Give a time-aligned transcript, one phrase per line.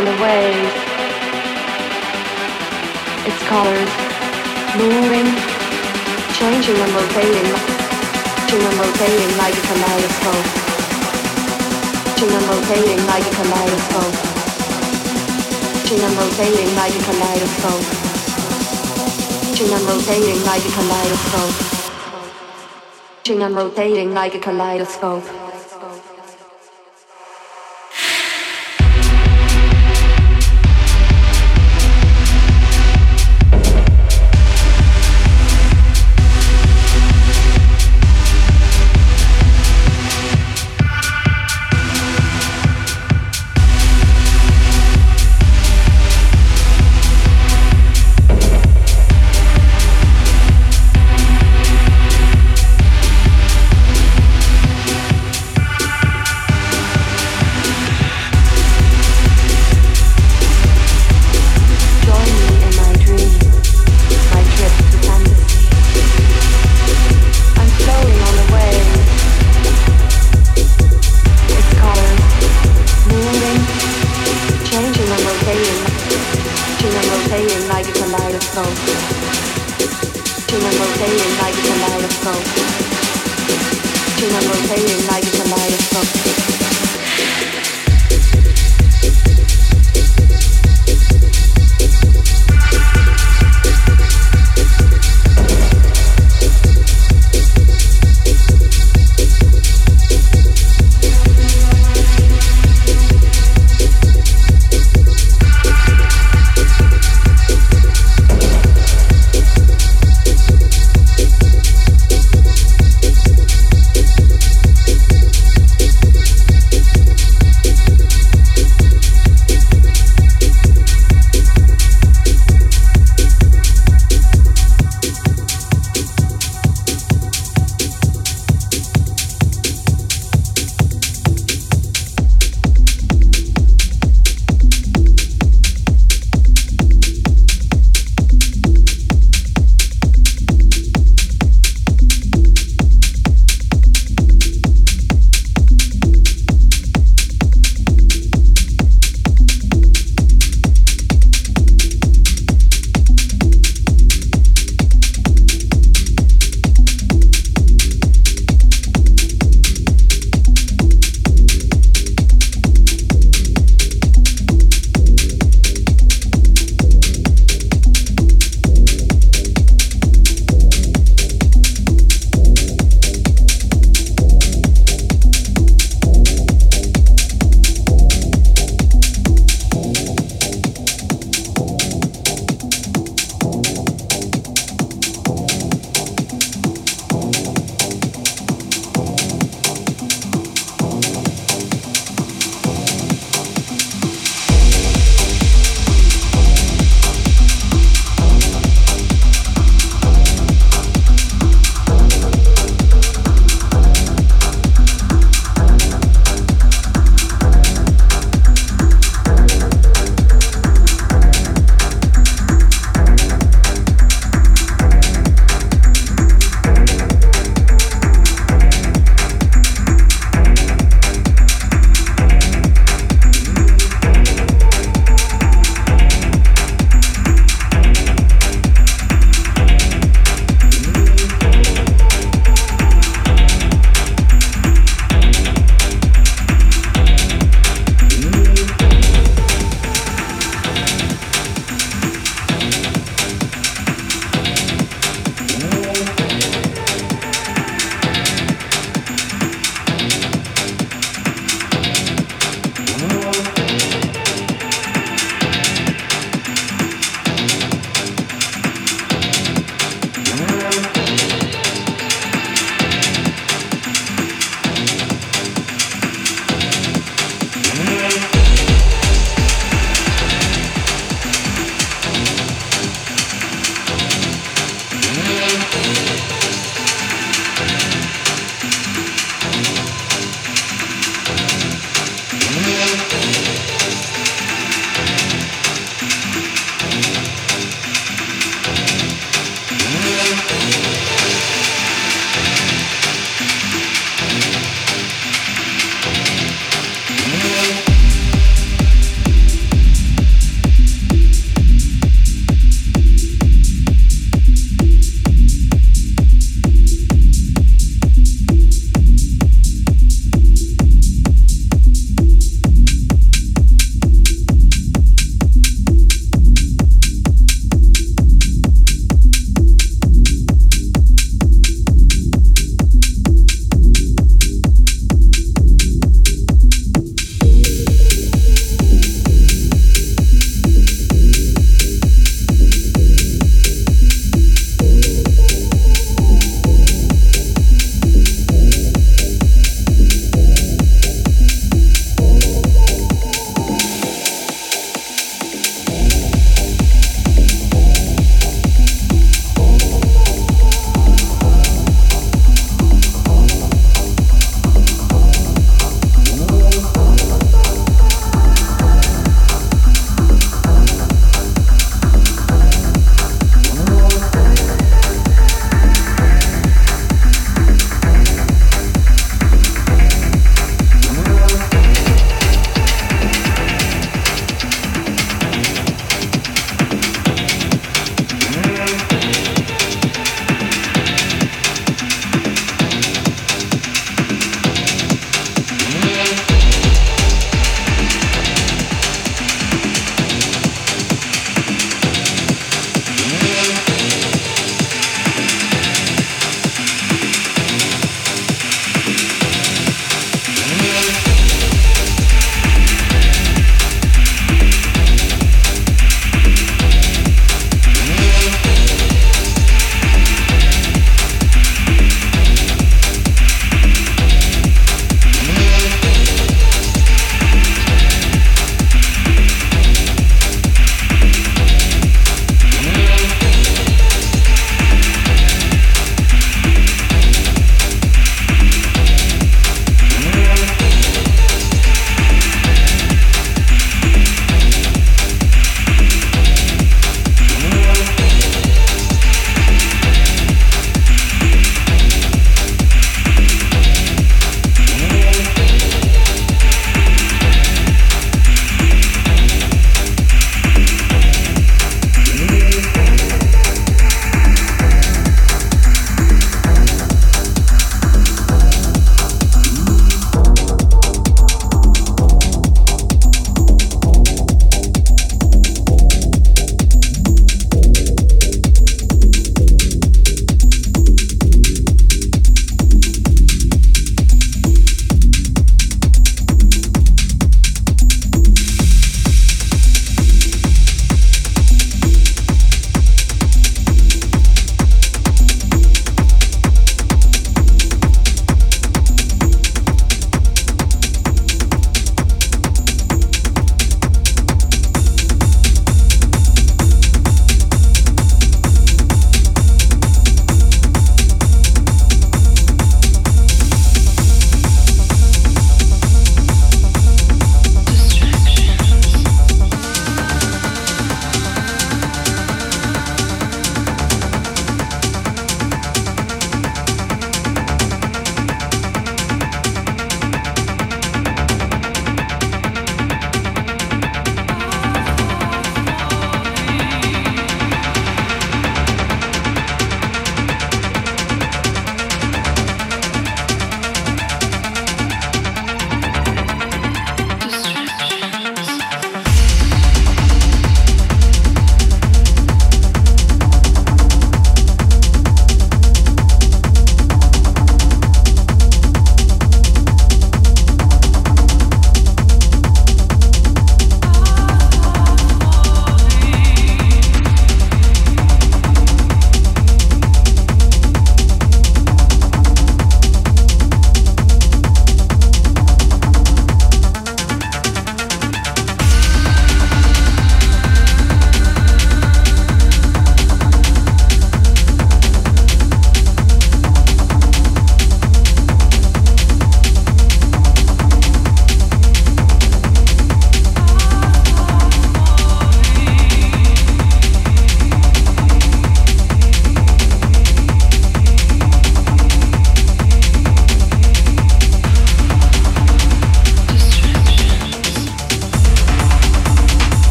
[0.00, 0.72] on the waves.
[3.28, 3.92] Its colors,
[4.80, 5.28] moving,
[6.32, 7.52] changing and rotating,
[8.48, 10.46] changing and rotating like a kaleidoscope.
[12.16, 14.16] Changing and rotating like a kaleidoscope.
[15.84, 17.86] Changing and rotating like a kaleidoscope.
[19.52, 21.80] Changing and rotating like a kaleidoscope
[23.22, 25.39] changing and rotating like a kaleidoscope.